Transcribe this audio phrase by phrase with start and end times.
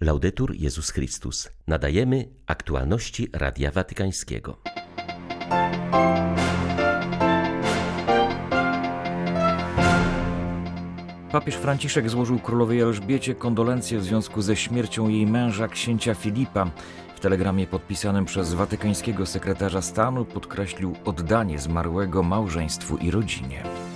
[0.00, 1.50] Laudetur Jezus Chrystus.
[1.66, 4.56] Nadajemy aktualności Radia Watykańskiego.
[11.32, 16.70] Papież Franciszek złożył królowej Elżbiecie kondolencje w związku ze śmiercią jej męża, księcia Filipa.
[17.16, 23.87] W telegramie podpisanym przez watykańskiego sekretarza stanu podkreślił oddanie zmarłego małżeństwu i rodzinie.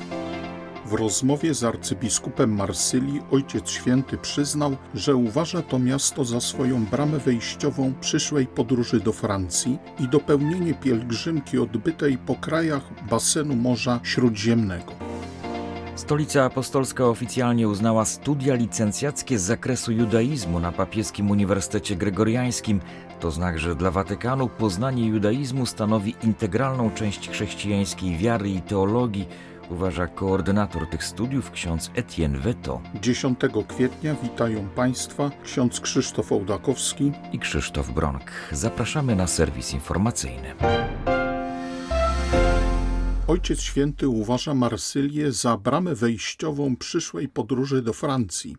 [0.93, 7.19] W rozmowie z arcybiskupem Marsylii Ojciec Święty przyznał, że uważa to miasto za swoją bramę
[7.19, 14.93] wejściową przyszłej podróży do Francji i dopełnienie pielgrzymki odbytej po krajach basenu Morza Śródziemnego.
[15.97, 22.81] Stolica Apostolska oficjalnie uznała studia licencjackie z zakresu judaizmu na papieskim Uniwersytecie Gregoriańskim.
[23.21, 29.29] To znak, że dla Watykanu poznanie judaizmu stanowi integralną część chrześcijańskiej wiary i teologii,
[29.71, 32.81] uważa koordynator tych studiów ksiądz Etienne Veto.
[33.03, 38.31] 10 kwietnia witają Państwa ksiądz Krzysztof Ołdakowski i Krzysztof Bronk.
[38.53, 40.55] Zapraszamy na serwis informacyjny.
[43.27, 48.57] Ojciec Święty uważa Marsylię za bramę wejściową przyszłej podróży do Francji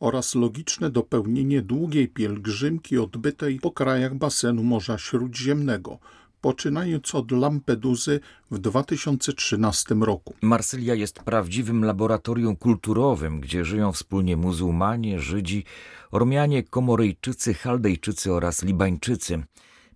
[0.00, 5.98] oraz logiczne dopełnienie długiej pielgrzymki odbytej po krajach basenu Morza Śródziemnego,
[6.42, 10.34] poczynając od Lampeduzy w 2013 roku.
[10.42, 15.64] Marsylia jest prawdziwym laboratorium kulturowym, gdzie żyją wspólnie muzułmanie, Żydzi,
[16.10, 19.42] Ormianie, Komoryjczycy, Chaldejczycy oraz Libańczycy.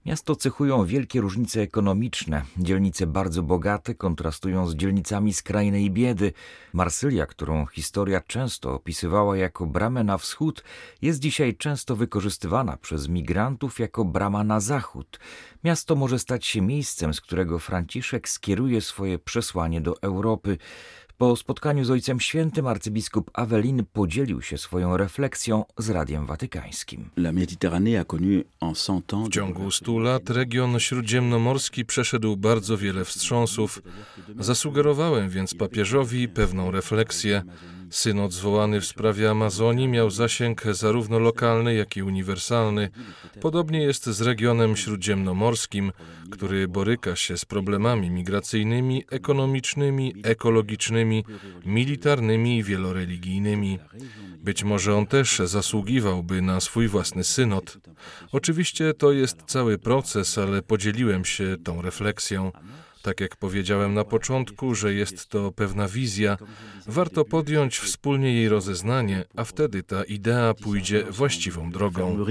[0.06, 2.42] Miasto cechują wielkie różnice ekonomiczne.
[2.58, 6.32] Dzielnice bardzo bogate kontrastują z dzielnicami skrajnej biedy.
[6.72, 10.64] Marsylia, którą historia często opisywała jako bramę na wschód,
[11.02, 15.20] jest dzisiaj często wykorzystywana przez migrantów jako brama na zachód.
[15.64, 20.58] Miasto może stać się miejscem, z którego Franciszek skieruje swoje przesłanie do Europy.
[21.18, 27.10] Po spotkaniu z Ojcem Świętym arcybiskup Awelin podzielił się swoją refleksją z Radiem Watykańskim.
[29.26, 33.82] W ciągu stu lat region śródziemnomorski przeszedł bardzo wiele wstrząsów.
[34.38, 37.42] Zasugerowałem więc papieżowi pewną refleksję.
[37.90, 42.90] Synod zwołany w sprawie Amazonii miał zasięg zarówno lokalny, jak i uniwersalny.
[43.40, 45.92] Podobnie jest z regionem śródziemnomorskim,
[46.30, 51.24] który boryka się z problemami migracyjnymi, ekonomicznymi, ekologicznymi,
[51.64, 53.78] militarnymi i wieloreligijnymi.
[54.38, 57.78] Być może on też zasługiwałby na swój własny synod.
[58.32, 62.52] Oczywiście to jest cały proces, ale podzieliłem się tą refleksją.
[63.06, 66.36] Tak jak powiedziałem na początku, że jest to pewna wizja,
[66.86, 72.24] warto podjąć wspólnie jej rozeznanie, a wtedy ta idea pójdzie właściwą drogą.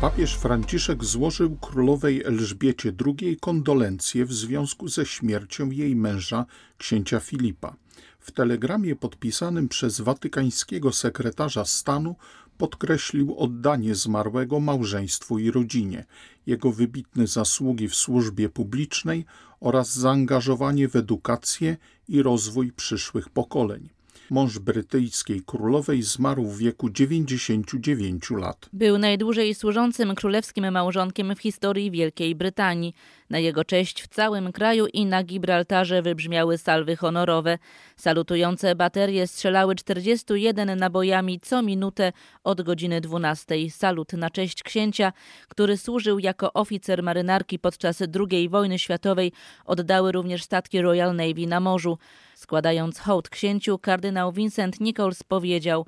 [0.00, 6.46] Papież Franciszek złożył królowej Elżbiecie II kondolencje w związku ze śmiercią jej męża,
[6.78, 7.76] księcia Filipa.
[8.20, 12.16] W telegramie podpisanym przez watykańskiego sekretarza stanu
[12.58, 16.04] podkreślił oddanie zmarłego małżeństwu i rodzinie,
[16.46, 19.24] jego wybitne zasługi w służbie publicznej
[19.60, 21.76] oraz zaangażowanie w edukację
[22.08, 23.88] i rozwój przyszłych pokoleń
[24.32, 28.68] mąż brytyjskiej królowej, zmarł w wieku 99 lat.
[28.72, 32.94] Był najdłużej służącym królewskim małżonkiem w historii Wielkiej Brytanii.
[33.30, 37.58] Na jego cześć w całym kraju i na Gibraltarze wybrzmiały salwy honorowe.
[37.96, 42.12] Salutujące baterie strzelały 41 nabojami co minutę
[42.44, 43.70] od godziny 12.
[43.70, 45.12] Salut na cześć księcia,
[45.48, 49.32] który służył jako oficer marynarki podczas II wojny światowej,
[49.64, 51.98] oddały również statki Royal Navy na morzu.
[52.42, 55.86] Składając hołd księciu, kardynał Vincent Nichols powiedział: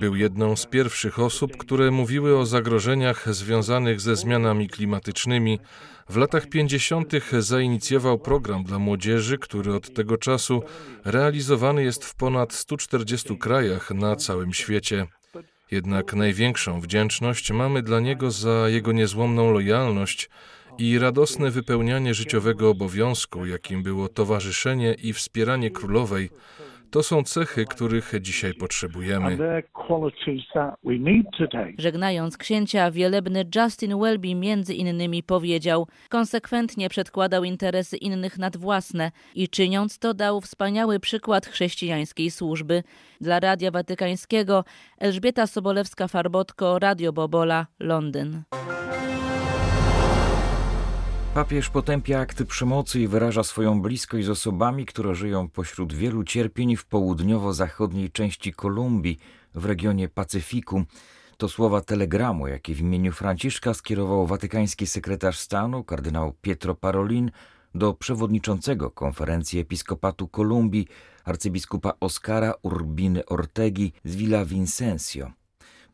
[0.00, 5.58] Był jedną z pierwszych osób, które mówiły o zagrożeniach związanych ze zmianami klimatycznymi.
[6.08, 7.12] W latach 50.
[7.38, 10.62] zainicjował program dla młodzieży, który od tego czasu
[11.04, 15.06] realizowany jest w ponad 140 krajach na całym świecie.
[15.70, 20.28] Jednak największą wdzięczność mamy dla niego za jego niezłomną lojalność
[20.78, 26.30] i radosne wypełnianie życiowego obowiązku, jakim było towarzyszenie i wspieranie królowej,
[26.90, 29.38] to są cechy, których dzisiaj potrzebujemy.
[31.78, 39.48] Żegnając księcia, wielebny Justin Welby między innymi powiedział: Konsekwentnie przedkładał interesy innych nad własne i
[39.48, 42.82] czyniąc to dał wspaniały przykład chrześcijańskiej służby.
[43.20, 44.64] Dla Radia Watykańskiego
[44.98, 48.42] Elżbieta Sobolewska-Farbotko, Radio Bobola, Londyn.
[51.38, 56.76] Papież potępia akty przemocy i wyraża swoją bliskość z osobami, które żyją pośród wielu cierpień
[56.76, 59.18] w południowo-zachodniej części Kolumbii,
[59.54, 60.84] w regionie Pacyfiku.
[61.36, 67.30] To słowa telegramu, jakie w imieniu Franciszka skierował watykański sekretarz stanu, kardynał Pietro Parolin,
[67.74, 70.88] do przewodniczącego konferencji Episkopatu Kolumbii
[71.24, 75.30] arcybiskupa Oscara Urbiny Ortegi z Villa Vicencio.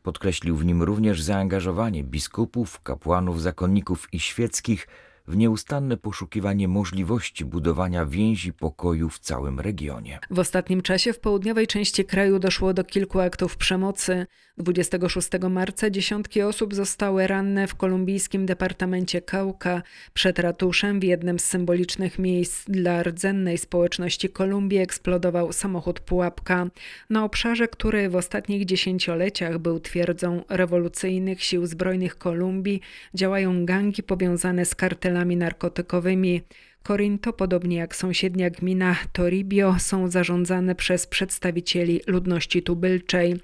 [0.03, 4.87] Podkreślił w nim również zaangażowanie biskupów, kapłanów, zakonników i świeckich
[5.27, 10.19] w nieustanne poszukiwanie możliwości budowania więzi pokoju w całym regionie.
[10.29, 14.25] W ostatnim czasie w południowej części kraju doszło do kilku aktów przemocy.
[14.57, 19.81] 26 marca dziesiątki osób zostały ranne w kolumbijskim departamencie Cauca.
[20.13, 26.67] Przed ratuszem w jednym z symbolicznych miejsc dla rdzennej społeczności Kolumbii eksplodował samochód pułapka.
[27.09, 32.81] Na obszarze, który w ostatnich dziesięcioleciach był twierdzą rewolucyjnych sił zbrojnych Kolumbii,
[33.13, 36.41] działają gangi powiązane z kartelami narkotykowymi.
[36.83, 43.35] Corinto, podobnie jak sąsiednia gmina Toribio, są zarządzane przez przedstawicieli ludności tubylczej.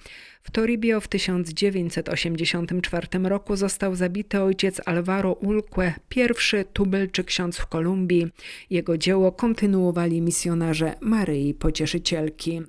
[0.43, 8.27] W Toribio w 1984 roku został zabity ojciec Alvaro Ulque, pierwszy tubylczy ksiądz w Kolumbii.
[8.69, 12.61] Jego dzieło kontynuowali misjonarze Maryi Pocieszycielki.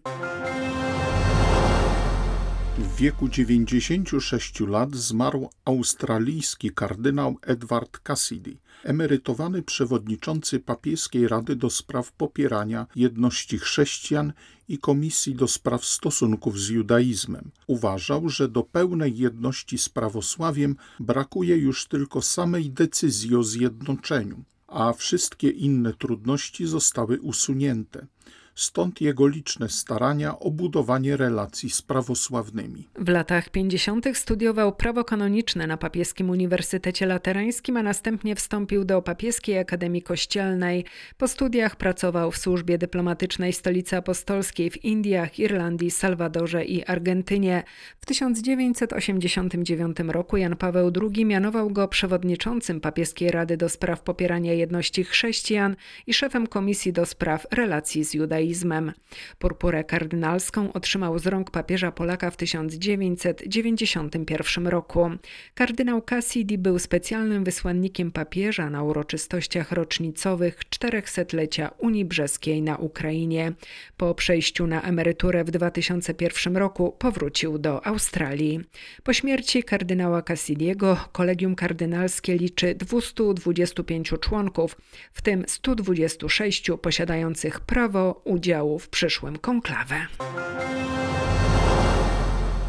[2.82, 12.12] W wieku 96 lat zmarł australijski kardynał Edward Cassidy, emerytowany przewodniczący papieskiej Rady do spraw
[12.12, 14.32] popierania jedności chrześcijan
[14.68, 17.50] i Komisji do spraw stosunków z judaizmem.
[17.66, 24.92] Uważał, że do pełnej jedności z prawosławiem brakuje już tylko samej decyzji o zjednoczeniu, a
[24.92, 28.06] wszystkie inne trudności zostały usunięte
[28.54, 32.88] stąd jego liczne starania o budowanie relacji z prawosławnymi.
[32.94, 34.16] W latach 50.
[34.16, 40.84] studiował prawo kanoniczne na Papieskim Uniwersytecie Laterańskim, a następnie wstąpił do Papieskiej Akademii Kościelnej.
[41.18, 47.62] Po studiach pracował w służbie dyplomatycznej Stolicy Apostolskiej w Indiach, Irlandii, Salwadorze i Argentynie.
[48.00, 55.04] W 1989 roku Jan Paweł II mianował go przewodniczącym Papieskiej Rady do spraw popierania jedności
[55.04, 55.76] chrześcijan
[56.06, 58.92] i szefem Komisji do spraw relacji z judaizmem judaizmem.
[59.38, 65.10] Purpurę kardynalską otrzymał z rąk papieża Polaka w 1991 roku.
[65.54, 73.52] Kardynał Cassidy był specjalnym wysłannikiem papieża na uroczystościach rocznicowych 400-lecia Unii Brzeskiej na Ukrainie.
[73.96, 78.60] Po przejściu na emeryturę w 2001 roku powrócił do Australii.
[79.02, 84.76] Po śmierci kardynała Cassidiego kolegium kardynalskie liczy 225 członków,
[85.12, 90.06] w tym 126 posiadających prawo udziału w przyszłym konklawe.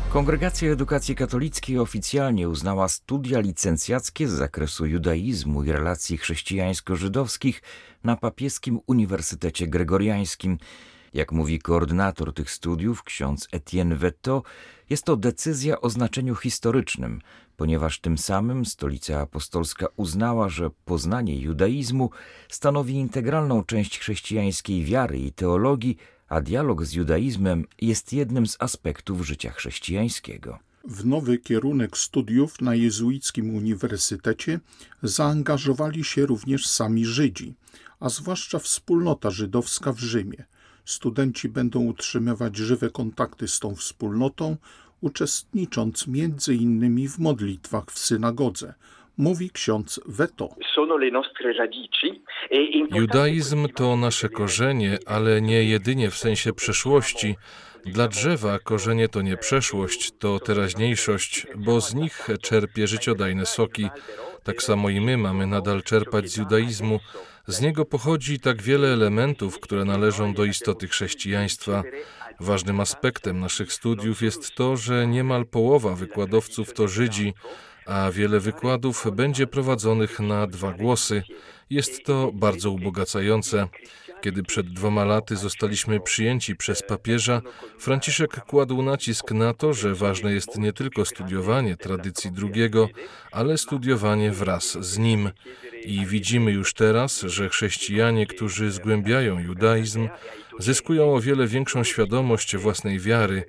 [0.10, 7.62] Kongregacja Edukacji Katolickiej oficjalnie uznała studia licencjackie z zakresu judaizmu i relacji chrześcijańsko-żydowskich
[8.04, 10.57] na Papieskim Uniwersytecie Gregoriańskim.
[11.13, 14.44] Jak mówi koordynator tych studiów, ksiądz Etienne Vetto,
[14.89, 17.21] jest to decyzja o znaczeniu historycznym,
[17.57, 22.10] ponieważ tym samym Stolica Apostolska uznała, że poznanie judaizmu
[22.50, 29.25] stanowi integralną część chrześcijańskiej wiary i teologii, a dialog z judaizmem jest jednym z aspektów
[29.25, 30.59] życia chrześcijańskiego.
[30.86, 34.59] W nowy kierunek studiów na jezuickim uniwersytecie
[35.04, 37.56] zaangażowali się również sami Żydzi,
[38.00, 40.45] a zwłaszcza wspólnota żydowska w Rzymie.
[40.85, 44.57] Studenci będą utrzymywać żywe kontakty z tą wspólnotą,
[45.01, 48.74] uczestnicząc między innymi w modlitwach w synagodze,
[49.18, 50.50] mówi ksiądz Veto.
[52.51, 57.35] E Judaizm to nasze korzenie, ale nie jedynie w sensie przeszłości.
[57.85, 63.90] Dla drzewa korzenie to nie przeszłość, to teraźniejszość, bo z nich czerpie życiodajne soki.
[64.44, 67.00] Tak samo i my mamy nadal czerpać z judaizmu.
[67.47, 71.83] Z niego pochodzi tak wiele elementów, które należą do istoty chrześcijaństwa.
[72.40, 77.33] Ważnym aspektem naszych studiów jest to, że niemal połowa wykładowców to Żydzi,
[77.85, 81.23] a wiele wykładów będzie prowadzonych na dwa głosy.
[81.69, 83.68] Jest to bardzo ubogacające.
[84.23, 87.42] Kiedy przed dwoma laty zostaliśmy przyjęci przez papieża,
[87.80, 92.89] Franciszek kładł nacisk na to, że ważne jest nie tylko studiowanie tradycji drugiego,
[93.31, 95.30] ale studiowanie wraz z nim.
[95.85, 100.07] I widzimy już teraz, że chrześcijanie, którzy zgłębiają judaizm,
[100.59, 103.44] zyskują o wiele większą świadomość własnej wiary,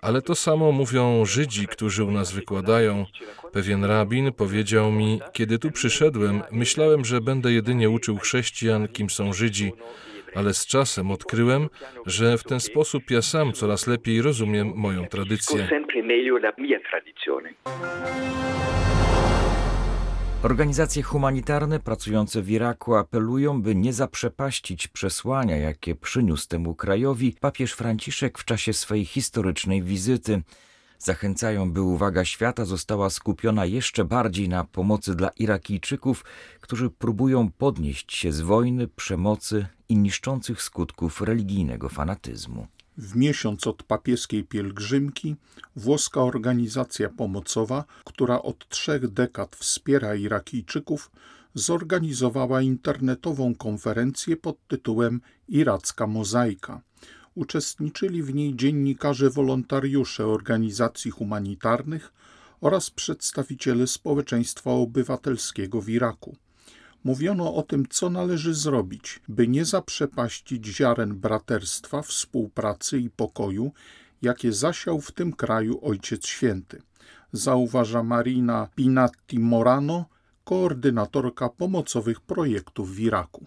[0.00, 3.06] ale to samo mówią Żydzi, którzy u nas wykładają.
[3.52, 9.32] Pewien rabin powiedział mi, kiedy tu przyszedłem, myślałem, że będę jedynie uczył chrześcijan, kim są
[9.32, 9.72] Żydzi,
[10.34, 11.68] ale z czasem odkryłem,
[12.06, 15.68] że w ten sposób ja sam coraz lepiej rozumiem moją tradycję.
[20.42, 27.72] Organizacje humanitarne pracujące w Iraku apelują, by nie zaprzepaścić przesłania, jakie przyniósł temu krajowi papież
[27.72, 30.42] Franciszek w czasie swej historycznej wizyty.
[30.98, 36.24] Zachęcają, by uwaga świata została skupiona jeszcze bardziej na pomocy dla Irakijczyków,
[36.60, 42.66] którzy próbują podnieść się z wojny, przemocy i niszczących skutków religijnego fanatyzmu.
[42.96, 45.36] W miesiąc od papieskiej pielgrzymki
[45.76, 51.10] włoska organizacja pomocowa, która od trzech dekad wspiera Irakijczyków,
[51.54, 56.80] zorganizowała internetową konferencję pod tytułem Iracka Mozaika.
[57.34, 62.12] Uczestniczyli w niej dziennikarze wolontariusze organizacji humanitarnych
[62.60, 66.36] oraz przedstawiciele społeczeństwa obywatelskiego w Iraku.
[67.04, 73.72] Mówiono o tym, co należy zrobić, by nie zaprzepaścić ziaren braterstwa, współpracy i pokoju,
[74.22, 76.82] jakie zasiał w tym kraju Ojciec Święty.
[77.32, 80.04] Zauważa Marina Pinatti Morano,
[80.50, 83.46] koordynatorka pomocowych projektów w Iraku.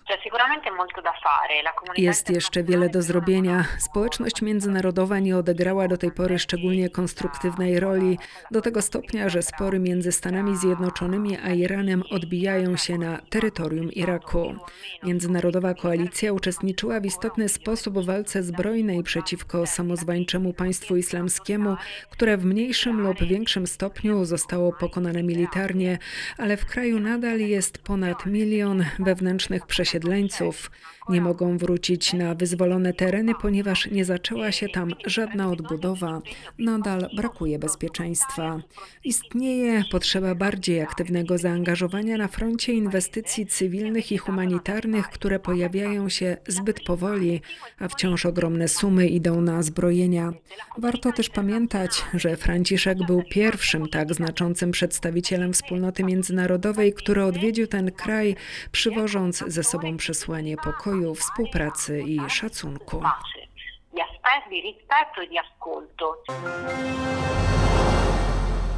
[1.98, 3.65] Jest jeszcze wiele do zrobienia.
[3.77, 8.17] Społeczność międzynarodowa nie odegrała do tej pory szczególnie konstruktywnej roli,
[8.51, 14.55] do tego stopnia, że spory między Stanami Zjednoczonymi a Iranem odbijają się na terytorium Iraku.
[15.03, 21.75] Międzynarodowa koalicja uczestniczyła w istotny sposób w walce zbrojnej przeciwko samozwańczemu państwu islamskiemu,
[22.10, 25.98] które w mniejszym lub większym stopniu zostało pokonane militarnie,
[26.38, 30.71] ale w kraju nadal jest ponad milion wewnętrznych przesiedleńców.
[31.09, 36.21] Nie mogą wrócić na wyzwolone tereny, ponieważ nie zaczęła się tam żadna odbudowa.
[36.59, 38.62] Nadal brakuje bezpieczeństwa.
[39.03, 46.83] Istnieje potrzeba bardziej aktywnego zaangażowania na froncie inwestycji cywilnych i humanitarnych, które pojawiają się zbyt
[46.83, 47.41] powoli,
[47.79, 50.33] a wciąż ogromne sumy idą na zbrojenia.
[50.77, 57.91] Warto też pamiętać, że Franciszek był pierwszym tak znaczącym przedstawicielem wspólnoty międzynarodowej, który odwiedził ten
[57.91, 58.35] kraj,
[58.71, 63.01] przywożąc ze sobą przesłanie pokoju, współpracy i szacunku.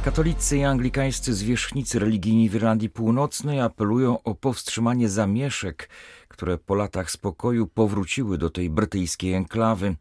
[0.04, 5.88] Katolicy i anglikańscy zwierzchnicy religijni w Irlandii Północnej apelują o powstrzymanie zamieszek,
[6.28, 9.94] które po latach spokoju powróciły do tej brytyjskiej enklawy.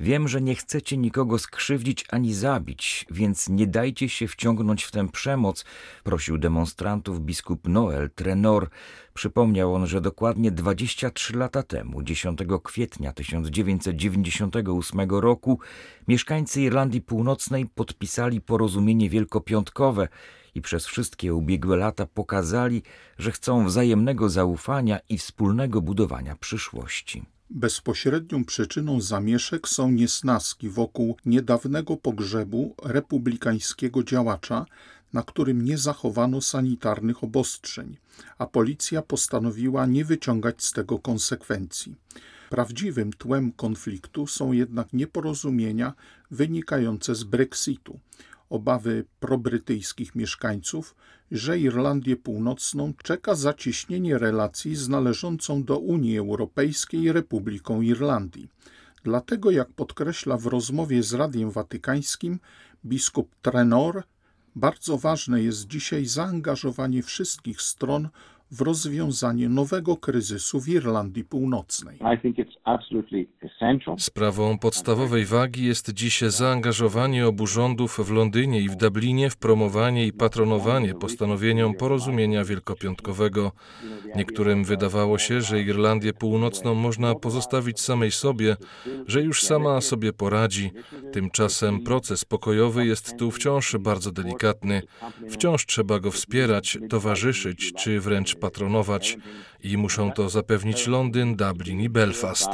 [0.00, 5.08] Wiem, że nie chcecie nikogo skrzywdzić ani zabić, więc nie dajcie się wciągnąć w tę
[5.08, 5.64] przemoc,
[6.04, 8.68] prosił demonstrantów biskup Noel Trenor.
[9.14, 15.60] Przypomniał on, że dokładnie 23 lata temu, 10 kwietnia 1998 roku,
[16.08, 20.08] mieszkańcy Irlandii Północnej podpisali porozumienie wielkopiątkowe
[20.54, 22.82] i przez wszystkie ubiegłe lata pokazali,
[23.18, 27.37] że chcą wzajemnego zaufania i wspólnego budowania przyszłości.
[27.50, 34.66] Bezpośrednią przyczyną zamieszek są niesnaski wokół niedawnego pogrzebu republikańskiego działacza,
[35.12, 37.96] na którym nie zachowano sanitarnych obostrzeń,
[38.38, 41.94] a policja postanowiła nie wyciągać z tego konsekwencji.
[42.50, 45.92] Prawdziwym tłem konfliktu są jednak nieporozumienia
[46.30, 48.00] wynikające z Brexitu
[48.50, 50.94] obawy probrytyjskich mieszkańców,
[51.30, 58.48] że Irlandię Północną czeka zacieśnienie relacji z należącą do Unii Europejskiej Republiką Irlandii.
[59.04, 62.38] Dlatego, jak podkreśla w rozmowie z Radiem Watykańskim
[62.84, 64.02] biskup Trenor,
[64.56, 68.08] bardzo ważne jest dzisiaj zaangażowanie wszystkich stron
[68.50, 71.98] w rozwiązanie nowego kryzysu w Irlandii Północnej.
[73.98, 80.06] Sprawą podstawowej wagi jest dziś zaangażowanie obu rządów w Londynie i w Dublinie w promowanie
[80.06, 83.52] i patronowanie postanowieniom porozumienia wielkopiątkowego.
[84.16, 88.56] Niektórym wydawało się, że Irlandię Północną można pozostawić samej sobie,
[89.06, 90.70] że już sama sobie poradzi.
[91.12, 94.82] Tymczasem proces pokojowy jest tu wciąż bardzo delikatny.
[95.28, 99.18] Wciąż trzeba go wspierać, towarzyszyć czy wręcz patronować
[99.64, 102.50] i muszą to zapewnić Londyn, Dublin i Belfast.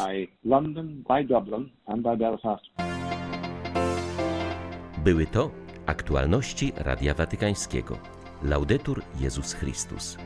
[5.05, 5.51] Były to
[5.87, 7.99] aktualności Radia Watykańskiego.
[8.43, 10.19] Laudetur Jezus Chrystus.